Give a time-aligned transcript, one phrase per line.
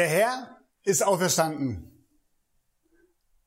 [0.00, 2.06] Der Herr ist auferstanden.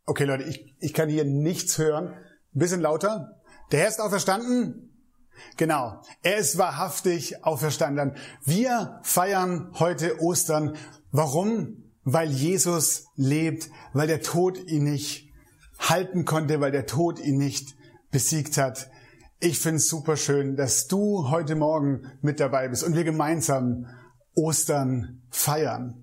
[0.05, 2.09] Okay, Leute, ich, ich kann hier nichts hören.
[2.09, 3.41] Ein bisschen lauter.
[3.71, 5.09] Der Herr ist auferstanden.
[5.58, 6.03] Genau.
[6.21, 8.17] Er ist wahrhaftig auferstanden.
[8.45, 10.77] Wir feiern heute Ostern.
[11.09, 11.91] Warum?
[12.03, 15.31] Weil Jesus lebt, weil der Tod ihn nicht
[15.80, 17.73] halten konnte, weil der Tod ihn nicht
[18.11, 18.91] besiegt hat.
[19.39, 23.88] Ich finde es super schön, dass du heute Morgen mit dabei bist und wir gemeinsam
[24.35, 26.03] Ostern feiern.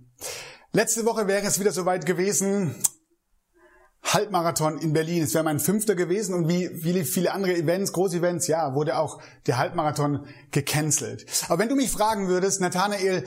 [0.73, 2.77] Letzte Woche wäre es wieder soweit gewesen.
[4.05, 5.25] Halbmarathon in Berlin.
[5.25, 9.21] Es wäre mein fünfter gewesen und wie viele, viele andere Events, Großevents, ja, wurde auch
[9.47, 11.27] der Halbmarathon gecancelt.
[11.49, 13.25] Aber wenn du mich fragen würdest, Nathanael,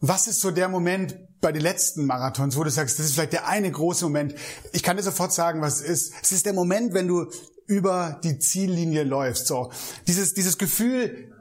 [0.00, 3.32] was ist so der Moment bei den letzten Marathons, wo du sagst, das ist vielleicht
[3.32, 4.34] der eine große Moment?
[4.72, 6.14] Ich kann dir sofort sagen, was es ist.
[6.22, 7.30] Es ist der Moment, wenn du
[7.66, 9.46] über die Ziellinie läufst.
[9.46, 9.72] So,
[10.06, 11.32] dieses, dieses Gefühl,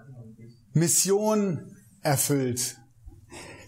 [0.71, 2.77] Mission erfüllt.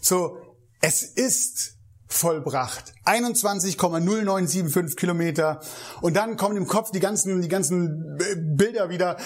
[0.00, 0.41] So,
[0.82, 2.92] es ist vollbracht.
[3.06, 5.60] 21,0975 Kilometer.
[6.02, 8.18] Und dann kommen im Kopf die ganzen, die ganzen
[8.56, 9.16] Bilder wieder,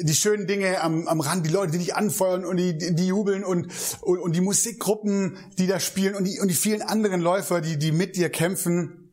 [0.00, 3.44] die schönen Dinge am, am Rand, die Leute, die dich anfeuern und die, die jubeln
[3.44, 7.60] und, und, und die Musikgruppen, die da spielen und die, und die vielen anderen Läufer,
[7.60, 9.12] die, die mit dir kämpfen.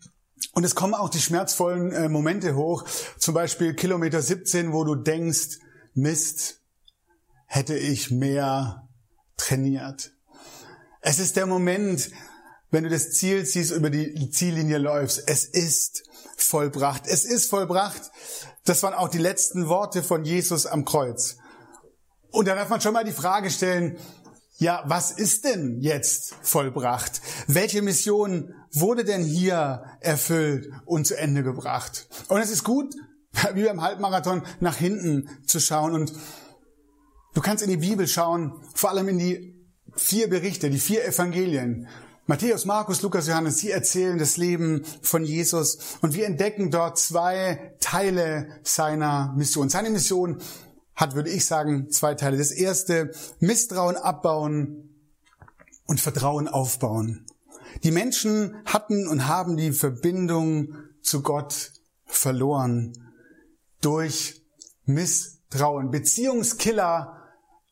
[0.53, 2.83] Und es kommen auch die schmerzvollen äh, Momente hoch.
[3.17, 5.59] Zum Beispiel Kilometer 17, wo du denkst,
[5.93, 6.61] Mist,
[7.45, 8.89] hätte ich mehr
[9.37, 10.14] trainiert.
[11.07, 12.09] Es ist der Moment,
[12.71, 15.21] wenn du das Ziel siehst, über die Ziellinie läufst.
[15.27, 16.01] Es ist
[16.35, 17.03] vollbracht.
[17.05, 18.01] Es ist vollbracht.
[18.63, 21.37] Das waren auch die letzten Worte von Jesus am Kreuz.
[22.31, 23.99] Und da darf man schon mal die Frage stellen,
[24.57, 27.21] ja, was ist denn jetzt vollbracht?
[27.45, 32.07] Welche Mission wurde denn hier erfüllt und zu Ende gebracht?
[32.29, 32.95] Und es ist gut,
[33.53, 35.93] wie beim Halbmarathon, nach hinten zu schauen.
[35.93, 36.13] Und
[37.35, 39.54] du kannst in die Bibel schauen, vor allem in die
[39.95, 41.87] vier Berichte, die vier Evangelien.
[42.27, 47.75] Matthäus, Markus, Lukas, Johannes, sie erzählen das Leben von Jesus und wir entdecken dort zwei
[47.79, 49.69] Teile seiner Mission.
[49.69, 50.41] Seine Mission
[50.95, 52.37] hat, würde ich sagen, zwei Teile.
[52.37, 54.89] Das erste, Misstrauen abbauen
[55.85, 57.27] und Vertrauen aufbauen.
[57.83, 61.73] Die Menschen hatten und haben die Verbindung zu Gott
[62.05, 62.93] verloren
[63.81, 64.41] durch
[64.85, 65.91] Misstrauen.
[65.91, 67.21] Beziehungskiller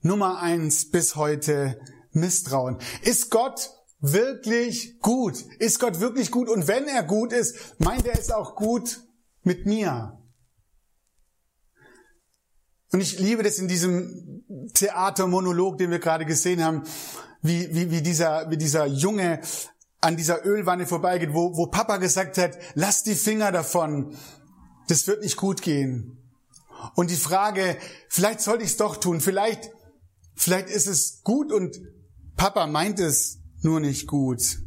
[0.01, 1.79] Nummer eins bis heute
[2.15, 2.77] Misstrauen.
[3.01, 5.43] Ist Gott wirklich gut?
[5.59, 6.49] Ist Gott wirklich gut?
[6.49, 9.01] Und wenn er gut ist, meint er es auch gut
[9.43, 10.19] mit mir?
[12.91, 16.83] Und ich liebe das in diesem Theatermonolog, den wir gerade gesehen haben,
[17.41, 19.41] wie, wie, wie, dieser, wie dieser Junge
[19.99, 24.15] an dieser Ölwanne vorbeigeht, wo, wo Papa gesagt hat, lass die Finger davon,
[24.89, 26.17] das wird nicht gut gehen.
[26.95, 27.77] Und die Frage,
[28.09, 29.71] vielleicht sollte ich es doch tun, vielleicht,
[30.35, 31.81] vielleicht ist es gut und
[32.35, 34.59] Papa meint es nur nicht gut.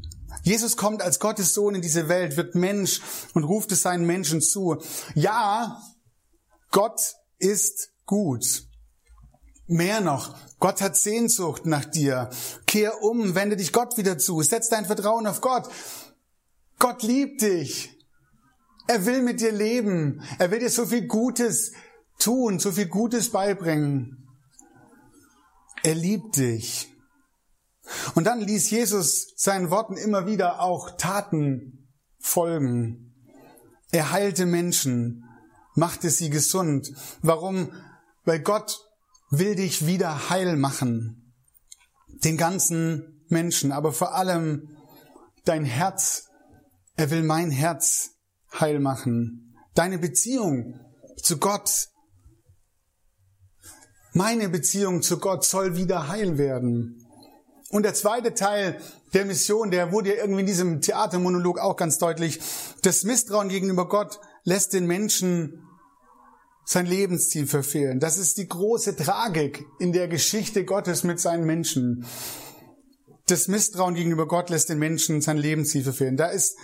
[0.43, 3.01] Jesus kommt als Gottes Sohn in diese Welt, wird Mensch
[3.35, 4.77] und ruft es seinen Menschen zu.
[5.15, 5.81] Ja,
[6.71, 7.01] Gott
[7.39, 8.65] ist gut.
[9.67, 12.31] Mehr noch, Gott hat Sehnsucht nach dir.
[12.67, 15.69] Kehr um, wende dich Gott wieder zu, setz dein Vertrauen auf Gott.
[16.79, 17.91] Gott liebt dich.
[18.87, 20.23] Er will mit dir leben.
[20.39, 21.73] Er will dir so viel Gutes
[22.19, 24.29] tun, so viel Gutes beibringen.
[25.83, 26.96] Er liebt dich.
[28.15, 31.89] Und dann ließ Jesus seinen Worten immer wieder auch Taten
[32.19, 33.15] folgen.
[33.93, 35.25] Er heilte Menschen,
[35.75, 36.93] machte sie gesund.
[37.23, 37.73] Warum?
[38.25, 38.81] Weil Gott
[39.31, 41.33] will dich wieder heil machen.
[42.25, 44.77] Den ganzen Menschen, aber vor allem
[45.45, 46.29] dein Herz.
[46.97, 48.11] Er will mein Herz
[48.59, 49.55] heil machen.
[49.75, 50.81] Deine Beziehung
[51.23, 51.89] zu Gott.
[54.13, 57.06] Meine Beziehung zu Gott soll wieder heil werden.
[57.71, 58.81] Und der zweite Teil
[59.13, 62.41] der Mission, der wurde ja irgendwie in diesem Theatermonolog auch ganz deutlich.
[62.83, 65.63] Das Misstrauen gegenüber Gott lässt den Menschen
[66.65, 68.01] sein Lebensziel verfehlen.
[68.01, 72.05] Das ist die große Tragik in der Geschichte Gottes mit seinen Menschen.
[73.27, 76.17] Das Misstrauen gegenüber Gott lässt den Menschen sein Lebensziel verfehlen.
[76.17, 76.57] Da ist,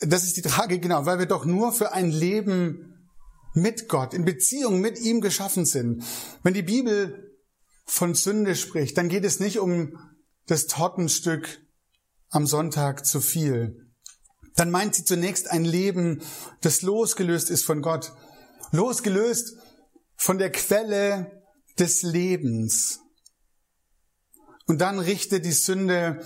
[0.00, 3.08] das ist die Tragik, genau, weil wir doch nur für ein Leben
[3.54, 6.02] mit Gott, in Beziehung mit ihm geschaffen sind.
[6.42, 7.23] Wenn die Bibel
[7.84, 9.98] von Sünde spricht, dann geht es nicht um
[10.46, 11.60] das Tortenstück
[12.30, 13.90] am Sonntag zu viel.
[14.56, 16.22] Dann meint sie zunächst ein Leben,
[16.60, 18.12] das losgelöst ist von Gott,
[18.70, 19.56] losgelöst
[20.16, 21.42] von der Quelle
[21.78, 23.00] des Lebens.
[24.66, 26.24] Und dann richtet die Sünde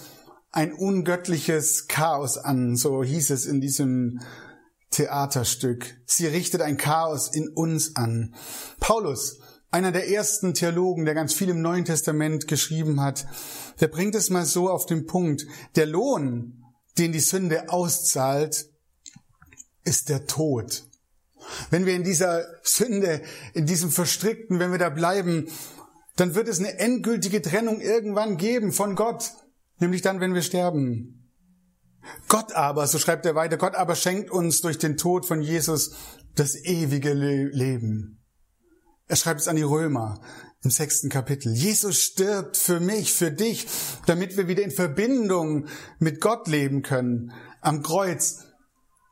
[0.51, 4.21] ein ungöttliches Chaos an, so hieß es in diesem
[4.91, 5.97] Theaterstück.
[6.07, 8.35] Sie richtet ein Chaos in uns an.
[8.81, 9.41] Paulus,
[9.71, 13.27] einer der ersten Theologen, der ganz viel im Neuen Testament geschrieben hat,
[13.81, 15.47] der bringt es mal so auf den Punkt.
[15.77, 16.65] Der Lohn,
[16.97, 18.67] den die Sünde auszahlt,
[19.85, 20.85] ist der Tod.
[21.71, 23.23] Wenn wir in dieser Sünde,
[23.55, 25.49] in diesem Verstrickten, wenn wir da bleiben,
[26.17, 29.33] dann wird es eine endgültige Trennung irgendwann geben von Gott,
[29.79, 31.31] nämlich dann, wenn wir sterben.
[32.29, 35.93] Gott aber, so schreibt er weiter, Gott aber schenkt uns durch den Tod von Jesus
[36.35, 38.18] das ewige Leben.
[39.09, 40.21] Er schreibt es an die Römer
[40.63, 41.55] im sechsten Kapitel.
[41.55, 43.67] Jesus stirbt für mich, für dich,
[44.07, 45.67] damit wir wieder in Verbindung
[45.99, 47.33] mit Gott leben können.
[47.61, 48.45] Am Kreuz,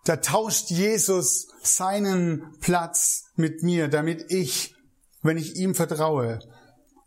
[0.04, 4.75] da tauscht Jesus seinen Platz mit mir, damit ich,
[5.22, 6.40] wenn ich ihm vertraue,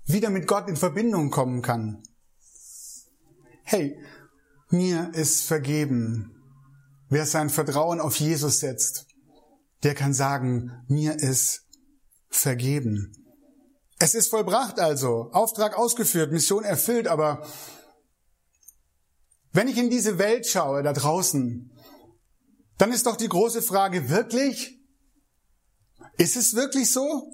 [0.05, 2.01] wieder mit Gott in Verbindung kommen kann.
[3.63, 3.99] Hey,
[4.69, 6.35] mir ist vergeben.
[7.09, 9.05] Wer sein Vertrauen auf Jesus setzt,
[9.83, 11.68] der kann sagen, mir ist
[12.29, 13.11] vergeben.
[13.99, 17.45] Es ist vollbracht also, Auftrag ausgeführt, Mission erfüllt, aber
[19.51, 21.71] wenn ich in diese Welt schaue, da draußen,
[22.77, 24.79] dann ist doch die große Frage, wirklich?
[26.17, 27.33] Ist es wirklich so?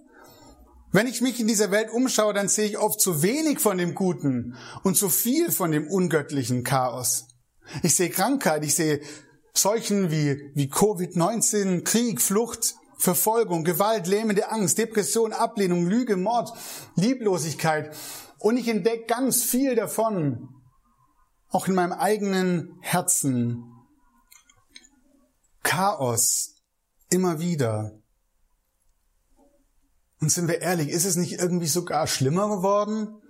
[0.91, 3.95] Wenn ich mich in dieser Welt umschaue, dann sehe ich oft zu wenig von dem
[3.95, 7.27] Guten und zu viel von dem ungöttlichen Chaos.
[7.83, 9.01] Ich sehe Krankheit, ich sehe
[9.53, 16.51] Seuchen wie, wie Covid-19, Krieg, Flucht, Verfolgung, Gewalt, lähmende Angst, Depression, Ablehnung, Lüge, Mord,
[16.95, 17.95] Lieblosigkeit.
[18.39, 20.49] Und ich entdecke ganz viel davon,
[21.49, 23.63] auch in meinem eigenen Herzen.
[25.63, 26.55] Chaos,
[27.09, 27.99] immer wieder.
[30.21, 33.21] Und sind wir ehrlich, ist es nicht irgendwie sogar schlimmer geworden?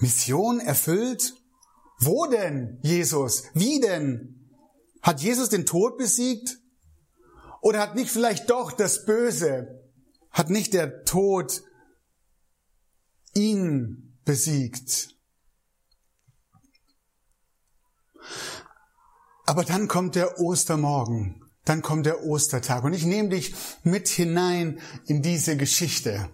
[0.00, 1.34] Mission erfüllt?
[1.98, 3.44] Wo denn, Jesus?
[3.54, 4.50] Wie denn?
[5.00, 6.58] Hat Jesus den Tod besiegt?
[7.64, 9.82] Oder hat nicht vielleicht doch das Böse,
[10.30, 11.62] hat nicht der Tod
[13.34, 15.16] ihn besiegt?
[19.46, 24.80] Aber dann kommt der Ostermorgen dann kommt der Ostertag und ich nehme dich mit hinein
[25.06, 26.28] in diese Geschichte.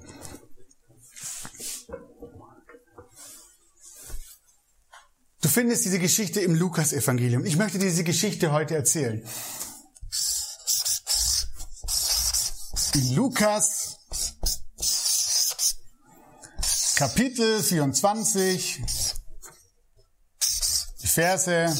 [5.40, 7.44] Du findest diese Geschichte im Lukas-Evangelium.
[7.44, 9.24] Ich möchte diese Geschichte heute erzählen.
[12.94, 13.98] Lukas
[16.96, 18.82] Kapitel 24,
[21.00, 21.76] die Verse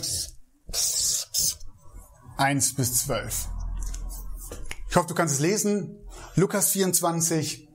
[2.37, 3.49] 1 bis 12.
[4.89, 5.99] Ich hoffe, du kannst es lesen.
[6.37, 7.69] Lukas 24,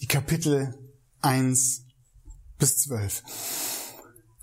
[0.00, 0.74] die Kapitel
[1.22, 1.84] 1
[2.58, 3.22] bis 12.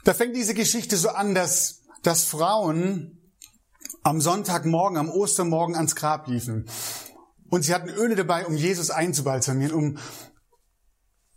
[0.06, 3.20] Da fängt diese Geschichte so an, dass, dass Frauen
[4.02, 6.70] am Sonntagmorgen, am Ostermorgen ans Grab liefen.
[7.54, 9.98] Und sie hatten Öle dabei, um Jesus einzubalsamieren, um,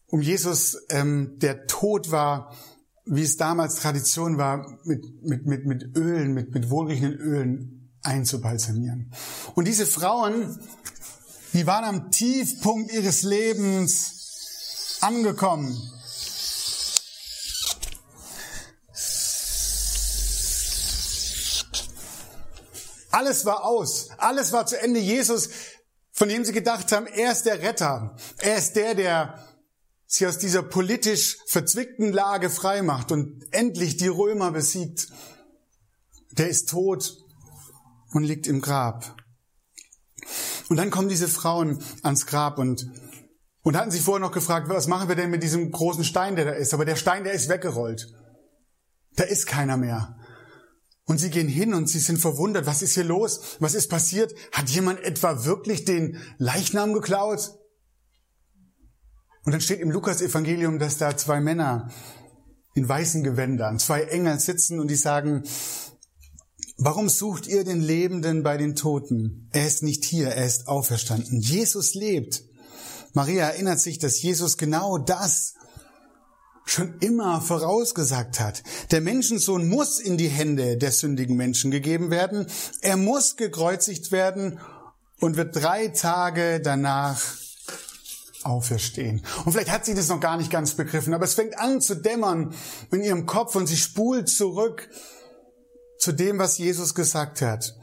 [0.06, 2.56] um Jesus, ähm, der tot war,
[3.04, 9.12] wie es damals Tradition war, mit, mit, mit, mit Ölen, mit, mit wohlriechenden Ölen einzubalsamieren.
[9.56, 10.58] Und diese Frauen,
[11.52, 15.76] die waren am Tiefpunkt ihres Lebens angekommen.
[23.10, 24.08] Alles war aus.
[24.16, 25.00] Alles war zu Ende.
[25.00, 25.50] Jesus,
[26.16, 28.16] von dem sie gedacht haben, er ist der Retter.
[28.38, 29.44] Er ist der, der
[30.06, 35.08] sie aus dieser politisch verzwickten Lage freimacht und endlich die Römer besiegt.
[36.30, 37.18] Der ist tot
[38.12, 39.14] und liegt im Grab.
[40.70, 42.90] Und dann kommen diese Frauen ans Grab und,
[43.60, 46.46] und hatten sich vorher noch gefragt, was machen wir denn mit diesem großen Stein, der
[46.46, 46.72] da ist?
[46.72, 48.10] Aber der Stein, der ist weggerollt.
[49.16, 50.15] Da ist keiner mehr.
[51.06, 52.66] Und sie gehen hin und sie sind verwundert.
[52.66, 53.40] Was ist hier los?
[53.60, 54.34] Was ist passiert?
[54.52, 57.52] Hat jemand etwa wirklich den Leichnam geklaut?
[59.44, 61.92] Und dann steht im Lukas-Evangelium, dass da zwei Männer
[62.74, 65.44] in weißen Gewändern, zwei Engel sitzen und die sagen,
[66.78, 69.48] Warum sucht ihr den Lebenden bei den Toten?
[69.52, 71.40] Er ist nicht hier, er ist auferstanden.
[71.40, 72.42] Jesus lebt.
[73.14, 75.54] Maria erinnert sich, dass Jesus genau das
[76.66, 78.62] schon immer vorausgesagt hat.
[78.90, 82.46] Der Menschensohn muss in die Hände der sündigen Menschen gegeben werden.
[82.82, 84.58] Er muss gekreuzigt werden
[85.20, 87.22] und wird drei Tage danach
[88.42, 89.22] auferstehen.
[89.44, 91.96] Und vielleicht hat sie das noch gar nicht ganz begriffen, aber es fängt an zu
[91.96, 92.54] dämmern
[92.90, 94.88] in ihrem Kopf und sie spult zurück
[95.98, 97.74] zu dem, was Jesus gesagt hat.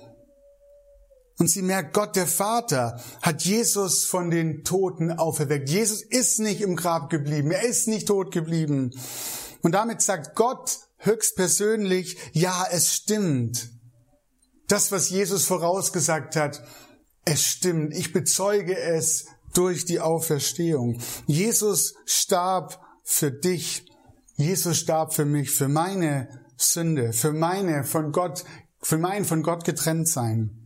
[1.40, 5.70] Und sie merkt, Gott der Vater hat Jesus von den Toten auferweckt.
[5.70, 7.52] Jesus ist nicht im Grab geblieben.
[7.52, 8.92] Er ist nicht tot geblieben.
[9.62, 13.70] Und damit sagt Gott höchstpersönlich, ja, es stimmt.
[14.68, 16.64] Das, was Jesus vorausgesagt hat,
[17.26, 17.94] es stimmt.
[17.94, 21.00] Ich bezeuge es durch die Auferstehung.
[21.26, 23.86] Jesus starb für dich.
[24.36, 28.44] Jesus starb für mich, für meine Sünde, für meine von Gott,
[28.82, 30.63] für mein von Gott getrennt sein.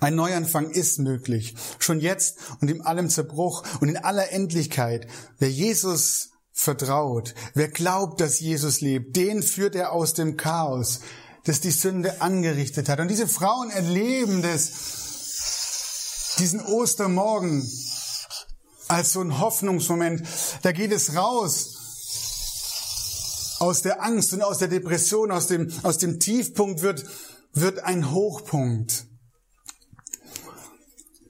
[0.00, 1.54] Ein Neuanfang ist möglich.
[1.78, 5.06] Schon jetzt und in allem Zerbruch und in aller Endlichkeit.
[5.38, 11.00] Wer Jesus vertraut, wer glaubt, dass Jesus lebt, den führt er aus dem Chaos,
[11.44, 13.00] das die Sünde angerichtet hat.
[13.00, 17.68] Und diese Frauen erleben das, diesen Ostermorgen
[18.88, 20.22] als so ein Hoffnungsmoment.
[20.62, 21.76] Da geht es raus
[23.60, 27.04] aus der Angst und aus der Depression, aus dem, aus dem Tiefpunkt wird,
[27.52, 29.04] wird ein Hochpunkt.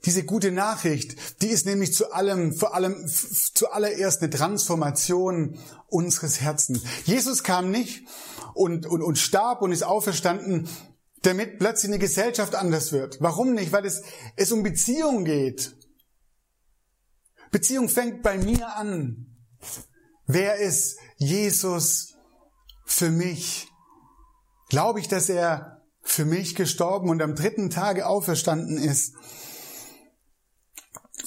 [0.05, 6.81] Diese gute Nachricht, die ist nämlich zu allem, vor allem, zuallererst eine Transformation unseres Herzens.
[7.05, 8.07] Jesus kam nicht
[8.55, 10.67] und, und, und starb und ist auferstanden,
[11.21, 13.17] damit plötzlich eine Gesellschaft anders wird.
[13.21, 13.71] Warum nicht?
[13.71, 14.01] Weil es,
[14.35, 15.75] es um Beziehung geht.
[17.51, 19.27] Beziehung fängt bei mir an.
[20.25, 22.15] Wer ist Jesus
[22.85, 23.67] für mich?
[24.69, 29.13] Glaube ich, dass er für mich gestorben und am dritten Tage auferstanden ist?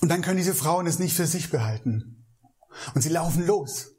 [0.04, 2.26] Und dann können diese Frauen es nicht für sich behalten.
[2.94, 3.92] Und sie laufen los.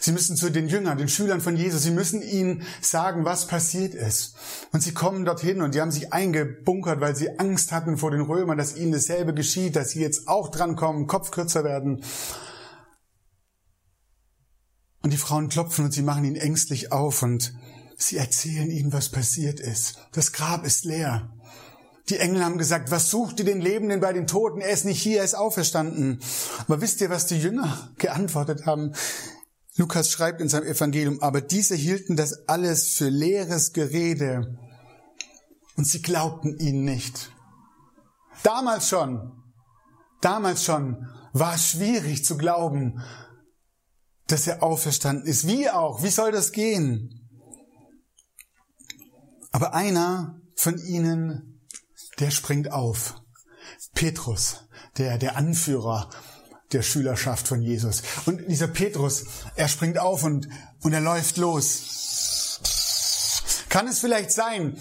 [0.00, 3.94] Sie müssen zu den Jüngern, den Schülern von Jesus, sie müssen ihnen sagen, was passiert
[3.94, 4.34] ist.
[4.72, 8.22] Und sie kommen dorthin und die haben sich eingebunkert, weil sie Angst hatten vor den
[8.22, 12.02] Römern, dass ihnen dasselbe geschieht, dass sie jetzt auch drankommen, Kopf kürzer werden.
[15.02, 17.54] Und die Frauen klopfen und sie machen ihn ängstlich auf und
[17.96, 19.98] sie erzählen ihnen, was passiert ist.
[20.10, 21.32] Das Grab ist leer.
[22.08, 24.60] Die Engel haben gesagt, was sucht ihr den Lebenden bei den Toten?
[24.60, 26.20] Er ist nicht hier, er ist auferstanden.
[26.60, 28.92] Aber wisst ihr, was die Jünger geantwortet haben?
[29.76, 34.58] Lukas schreibt in seinem Evangelium, aber diese hielten das alles für leeres Gerede
[35.76, 37.32] und sie glaubten ihn nicht.
[38.42, 39.32] Damals schon,
[40.20, 43.02] damals schon war es schwierig zu glauben,
[44.26, 45.46] dass er auferstanden ist.
[45.46, 46.02] Wie auch?
[46.02, 47.30] Wie soll das gehen?
[49.52, 51.51] Aber einer von ihnen
[52.20, 53.14] der springt auf.
[53.94, 54.64] Petrus,
[54.98, 56.10] der, der Anführer
[56.72, 58.02] der Schülerschaft von Jesus.
[58.26, 59.24] Und dieser Petrus,
[59.56, 60.48] er springt auf und,
[60.82, 62.58] und er läuft los.
[63.68, 64.78] Kann es vielleicht sein,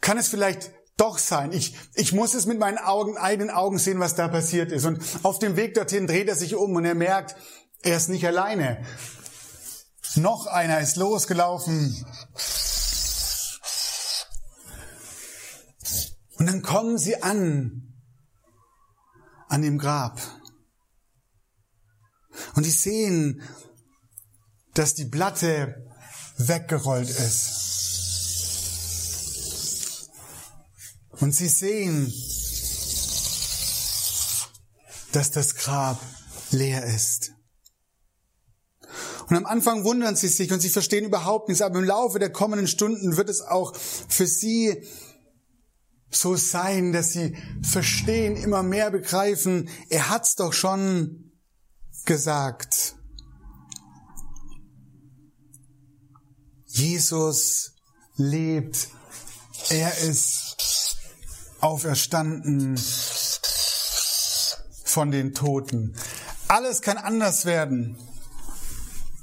[0.00, 1.52] kann es vielleicht doch sein.
[1.52, 4.86] Ich, ich muss es mit meinen Augen, eigenen Augen sehen, was da passiert ist.
[4.86, 7.36] Und auf dem Weg dorthin dreht er sich um und er merkt,
[7.82, 8.82] er ist nicht alleine.
[10.14, 12.06] Noch einer ist losgelaufen.
[16.46, 17.92] Und dann kommen sie an,
[19.48, 20.20] an dem Grab.
[22.54, 23.42] Und sie sehen,
[24.72, 25.74] dass die Platte
[26.38, 27.64] weggerollt ist.
[31.18, 32.14] Und sie sehen,
[35.10, 36.00] dass das Grab
[36.52, 37.32] leer ist.
[39.28, 42.30] Und am Anfang wundern sie sich und sie verstehen überhaupt nichts, aber im Laufe der
[42.30, 44.86] kommenden Stunden wird es auch für sie
[46.10, 51.32] so sein, dass sie verstehen, immer mehr begreifen, er hat's doch schon
[52.04, 52.96] gesagt.
[56.66, 57.74] Jesus
[58.16, 58.88] lebt.
[59.70, 60.96] Er ist
[61.60, 62.78] auferstanden
[64.84, 65.96] von den Toten.
[66.48, 67.96] Alles kann anders werden.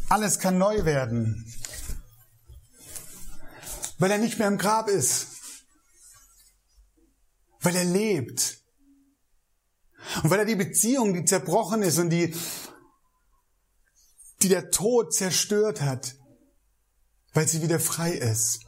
[0.09, 1.45] Alles kann neu werden.
[3.99, 5.32] Weil er nicht mehr im Grab ist
[7.63, 8.59] weil er lebt.
[10.21, 12.35] Und weil er die Beziehung, die zerbrochen ist und die,
[14.41, 16.15] die der Tod zerstört hat,
[17.33, 18.65] weil sie wieder frei ist.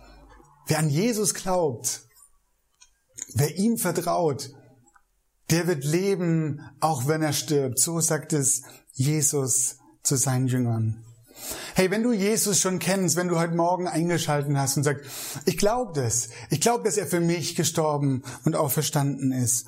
[0.68, 2.08] Wer an Jesus glaubt,
[3.34, 4.52] wer ihm vertraut,
[5.52, 7.80] der wird leben, auch wenn er stirbt.
[7.80, 11.05] So sagt es Jesus zu seinen Jüngern.
[11.78, 15.04] Hey, wenn du Jesus schon kennst, wenn du heute Morgen eingeschalten hast und sagst,
[15.44, 19.68] ich glaube das, ich glaube, dass er für mich gestorben und auch verstanden ist,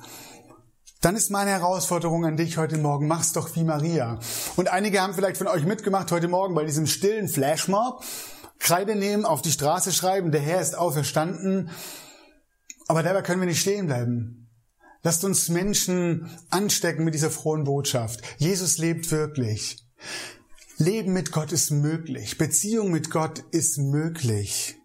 [1.02, 4.20] dann ist meine Herausforderung an dich heute Morgen, mach's doch wie Maria.
[4.56, 8.02] Und einige haben vielleicht von euch mitgemacht heute Morgen bei diesem stillen Flashmob.
[8.58, 11.68] Kreide nehmen, auf die Straße schreiben, der Herr ist auferstanden.
[12.86, 14.48] Aber dabei können wir nicht stehen bleiben.
[15.02, 18.22] Lasst uns Menschen anstecken mit dieser frohen Botschaft.
[18.38, 19.84] Jesus lebt wirklich.
[20.78, 22.38] Leben mit Gott ist möglich.
[22.38, 24.76] Beziehung mit Gott ist möglich.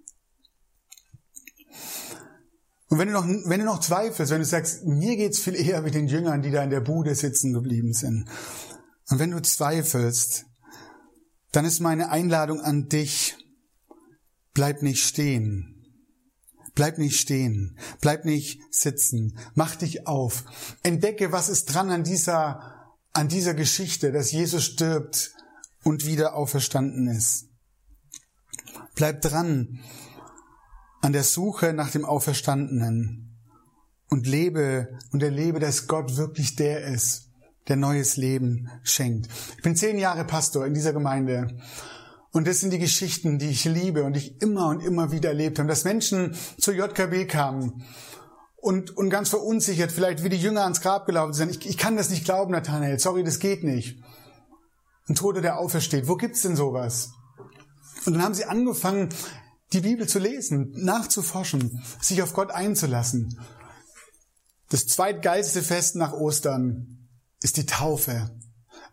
[2.90, 5.82] Und wenn du noch, wenn du noch zweifelst, wenn du sagst, mir geht's viel eher
[5.82, 8.28] mit den Jüngern, die da in der Bude sitzen geblieben sind.
[9.10, 10.46] Und wenn du zweifelst,
[11.52, 13.36] dann ist meine Einladung an dich,
[14.54, 15.70] bleib nicht stehen.
[16.76, 20.44] Bleib nicht stehen, bleib nicht sitzen, mach dich auf,
[20.82, 25.33] entdecke, was ist dran an dieser, an dieser Geschichte, dass Jesus stirbt
[25.84, 27.50] und wieder auferstanden ist.
[28.96, 29.80] Bleib dran
[31.02, 33.38] an der Suche nach dem Auferstandenen
[34.10, 37.32] und lebe und erlebe, dass Gott wirklich der ist,
[37.68, 39.28] der neues Leben schenkt.
[39.58, 41.58] Ich bin zehn Jahre Pastor in dieser Gemeinde
[42.32, 45.60] und das sind die Geschichten, die ich liebe und ich immer und immer wieder erlebt
[45.60, 47.84] habe, dass Menschen zur JKB kamen
[48.56, 51.52] und, und ganz verunsichert, vielleicht wie die Jünger ans Grab gelaufen sind.
[51.52, 54.02] Ich, ich kann das nicht glauben, Nathanael, sorry, das geht nicht.
[55.08, 57.12] Ein Toter, der aufersteht, wo gibt's denn sowas?
[58.06, 59.10] Und dann haben sie angefangen,
[59.74, 63.40] die Bibel zu lesen, nachzuforschen, sich auf Gott einzulassen.
[64.70, 67.08] Das zweitgeilste Fest nach Ostern
[67.42, 68.32] ist die Taufe.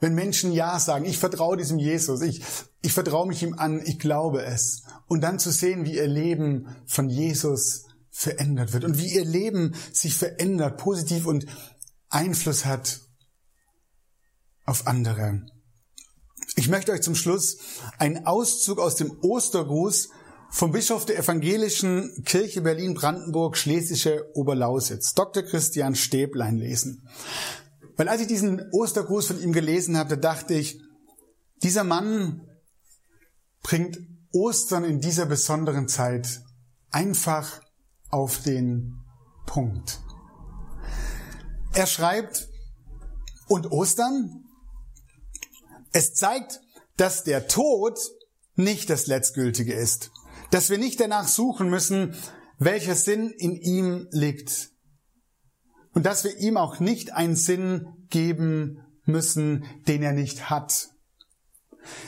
[0.01, 2.43] Wenn Menschen Ja sagen, ich vertraue diesem Jesus, ich,
[2.83, 4.83] ich vertraue mich ihm an, ich glaube es.
[5.07, 9.75] Und dann zu sehen, wie ihr Leben von Jesus verändert wird und wie ihr Leben
[9.93, 11.47] sich verändert, positiv und
[12.09, 13.01] Einfluss hat
[14.65, 15.43] auf andere.
[16.57, 17.59] Ich möchte euch zum Schluss
[17.99, 20.11] einen Auszug aus dem Ostergruß
[20.51, 25.45] vom Bischof der Evangelischen Kirche Berlin-Brandenburg Schlesische Oberlausitz, Dr.
[25.45, 27.09] Christian Stäblein lesen.
[27.97, 30.81] Weil als ich diesen Ostergruß von ihm gelesen habe, da dachte ich,
[31.63, 32.47] dieser Mann
[33.63, 33.99] bringt
[34.33, 36.43] Ostern in dieser besonderen Zeit
[36.91, 37.61] einfach
[38.09, 38.97] auf den
[39.47, 40.01] Punkt.
[41.75, 42.49] Er schreibt,
[43.51, 44.40] und Ostern?
[45.93, 46.61] Es zeigt,
[46.97, 47.99] dass der Tod
[48.55, 50.11] nicht das Letztgültige ist,
[50.51, 52.15] dass wir nicht danach suchen müssen,
[52.59, 54.71] welcher Sinn in ihm liegt,
[55.93, 60.89] und dass wir ihm auch nicht einen Sinn geben müssen, den er nicht hat.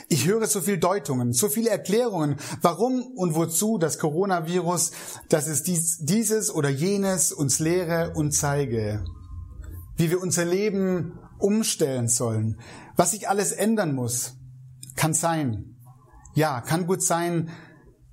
[0.07, 4.91] Ich höre so viele Deutungen, so viele Erklärungen, warum und wozu das Coronavirus,
[5.29, 9.03] dass es dies, dieses oder jenes uns lehre und zeige,
[9.97, 12.59] wie wir unser Leben umstellen sollen,
[12.95, 14.35] was sich alles ändern muss.
[14.95, 15.77] Kann sein.
[16.35, 17.51] Ja, kann gut sein,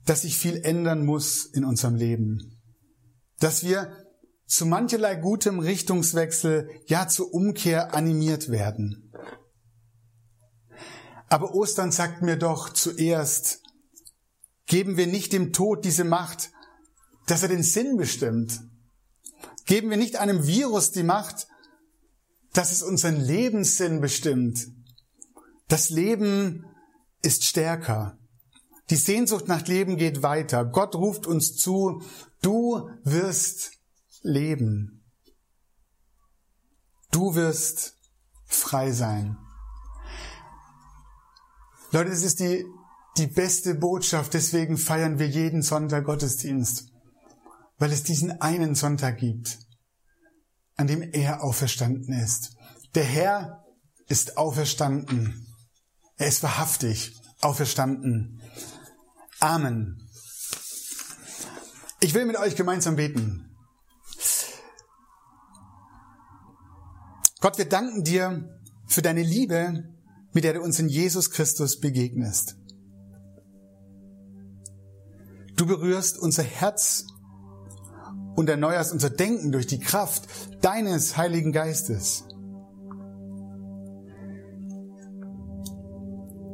[0.06, 2.60] dass sich viel ändern muss in unserem Leben.
[3.38, 3.92] Dass wir
[4.46, 9.12] zu mancherlei gutem Richtungswechsel, ja zur Umkehr animiert werden.
[11.28, 13.62] Aber Ostern sagt mir doch zuerst,
[14.66, 16.50] geben wir nicht dem Tod diese Macht,
[17.28, 18.60] dass er den Sinn bestimmt.
[19.66, 21.46] Geben wir nicht einem Virus die Macht,
[22.52, 24.68] dass es unseren Lebenssinn bestimmt.
[25.68, 26.66] Das Leben
[27.22, 28.18] ist stärker.
[28.90, 30.64] Die Sehnsucht nach Leben geht weiter.
[30.64, 32.02] Gott ruft uns zu,
[32.42, 33.70] du wirst
[34.22, 35.04] leben.
[37.12, 37.94] Du wirst
[38.46, 39.36] frei sein.
[41.92, 42.64] Leute, das ist die,
[43.16, 44.34] die beste Botschaft.
[44.34, 46.88] Deswegen feiern wir jeden Sonntag Gottesdienst.
[47.78, 49.58] Weil es diesen einen Sonntag gibt,
[50.80, 52.56] an dem er auferstanden ist.
[52.94, 53.66] Der Herr
[54.08, 55.46] ist auferstanden.
[56.16, 58.40] Er ist wahrhaftig auferstanden.
[59.40, 60.08] Amen.
[62.00, 63.54] Ich will mit euch gemeinsam beten.
[67.40, 69.84] Gott, wir danken dir für deine Liebe,
[70.32, 72.56] mit der du uns in Jesus Christus begegnest.
[75.56, 77.04] Du berührst unser Herz
[78.40, 80.22] und erneuerst unser Denken durch die Kraft
[80.62, 82.24] deines Heiligen Geistes.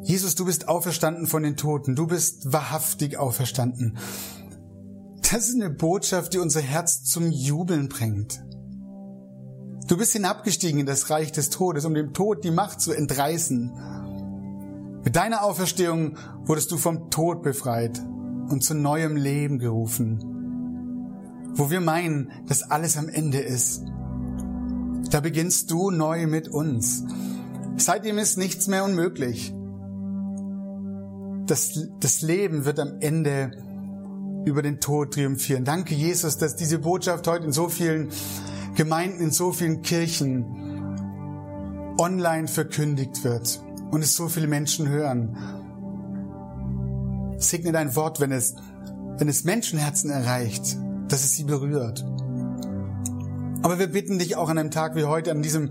[0.03, 1.95] Jesus, du bist auferstanden von den Toten.
[1.95, 3.99] Du bist wahrhaftig auferstanden.
[5.23, 8.45] Das ist eine Botschaft, die unser Herz zum Jubeln bringt.
[9.87, 13.73] Du bist hinabgestiegen in das Reich des Todes, um dem Tod die Macht zu entreißen.
[15.05, 18.01] Mit deiner Auferstehung wurdest du vom Tod befreit
[18.49, 20.36] und zu neuem Leben gerufen.
[21.57, 23.83] Wo wir meinen, dass alles am Ende ist,
[25.11, 27.05] da beginnst du neu mit uns.
[27.77, 29.53] Seitdem ist nichts mehr unmöglich.
[31.47, 33.53] Das, das Leben wird am Ende
[34.45, 35.65] über den Tod triumphieren.
[35.65, 38.11] Danke, Jesus, dass diese Botschaft heute in so vielen
[38.77, 40.45] Gemeinden in so vielen Kirchen
[41.99, 45.35] online verkündigt wird und es so viele Menschen hören.
[47.39, 48.55] Segne dein Wort, wenn es,
[49.17, 50.77] wenn es Menschenherzen erreicht,
[51.09, 52.05] dass es sie berührt.
[53.63, 55.71] Aber wir bitten dich auch an einem Tag wie heute, an diesem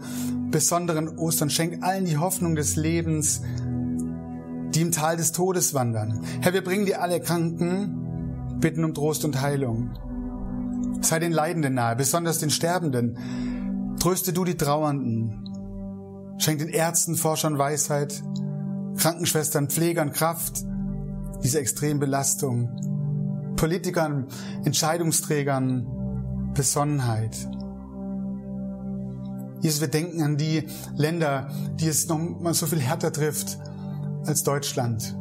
[0.52, 3.42] besonderen Ostern, schenk allen die Hoffnung des Lebens,
[4.74, 6.22] die im Tal des Todes wandern.
[6.42, 9.92] Herr, wir bringen dir alle Kranken, bitten um Trost und Heilung.
[11.02, 13.96] Sei den Leidenden nahe, besonders den Sterbenden.
[14.00, 16.36] Tröste du die Trauernden.
[16.38, 18.22] Schenk den Ärzten, Forschern Weisheit,
[18.98, 20.66] Krankenschwestern, Pflegern Kraft,
[21.44, 22.95] diese Extrembelastung,
[23.66, 24.28] Politikern,
[24.64, 27.36] Entscheidungsträgern Besonnenheit.
[29.60, 31.50] Jesus, wir denken an die Länder,
[31.80, 33.58] die es noch mal so viel härter trifft
[34.28, 35.18] als Deutschland,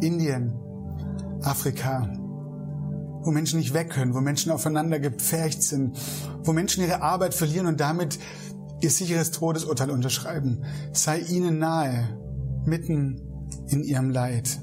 [0.00, 0.52] Indien,
[1.42, 2.08] Afrika,
[3.24, 5.98] wo Menschen nicht weg können, wo Menschen aufeinander gepfercht sind,
[6.44, 8.20] wo Menschen ihre Arbeit verlieren und damit
[8.80, 10.62] ihr sicheres Todesurteil unterschreiben.
[10.92, 12.16] Sei ihnen nahe,
[12.64, 13.20] mitten
[13.66, 14.60] in ihrem Leid.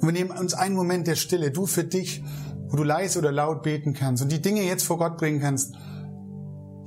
[0.00, 2.22] Und wir nehmen uns einen Moment der Stille, du für dich,
[2.68, 5.74] wo du leise oder laut beten kannst und die Dinge jetzt vor Gott bringen kannst,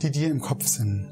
[0.01, 1.09] die dir im Kopf sind.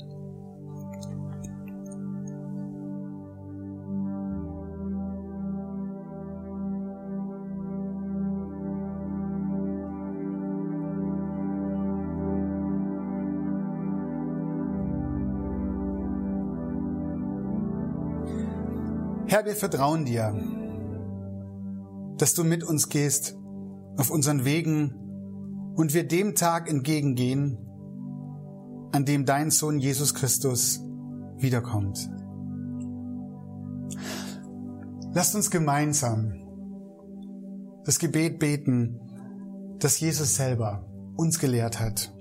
[19.27, 20.33] Herr, wir vertrauen dir,
[22.19, 23.35] dass du mit uns gehst
[23.97, 24.93] auf unseren Wegen
[25.75, 27.57] und wir dem Tag entgegengehen,
[28.91, 30.81] an dem dein Sohn Jesus Christus
[31.37, 32.09] wiederkommt.
[35.13, 36.33] Lasst uns gemeinsam
[37.85, 38.99] das Gebet beten,
[39.79, 42.13] das Jesus selber uns gelehrt hat.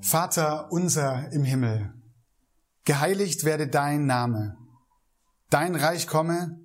[0.00, 1.94] Vater unser im Himmel,
[2.84, 4.56] geheiligt werde dein Name
[5.52, 6.64] Dein Reich komme,